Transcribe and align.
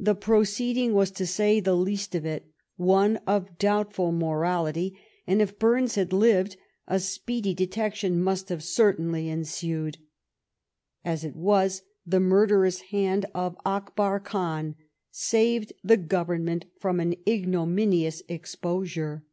^ 0.00 0.02
The 0.06 0.14
proceeding 0.14 0.94
was, 0.94 1.10
to 1.10 1.26
say 1.26 1.60
the 1.60 1.76
least 1.76 2.16
oT 2.16 2.24
it, 2.24 2.46
one 2.76 3.18
of 3.26 3.58
doubtful 3.58 4.10
morality, 4.10 4.98
and 5.26 5.42
if 5.42 5.58
Burnes 5.58 5.96
had 5.96 6.14
lived, 6.14 6.56
a 6.88 6.98
speedy 6.98 7.52
detection 7.52 8.22
must 8.22 8.48
have 8.48 8.62
cer 8.64 8.94
tainly 8.94 9.26
ensued. 9.28 9.98
As 11.04 11.24
it 11.24 11.36
was, 11.36 11.82
the 12.06 12.20
murderous 12.20 12.80
hand 12.90 13.26
of 13.34 13.54
Akbar 13.66 14.18
Ehan 14.18 14.76
saved 15.10 15.74
the 15.82 15.98
Government 15.98 16.64
from 16.80 16.98
an 16.98 17.12
ignomi 17.26 17.86
nious 17.86 18.22
exposure. 18.30 19.26